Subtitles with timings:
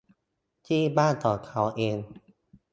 [0.65, 1.97] ที่บ้านของเขาเอง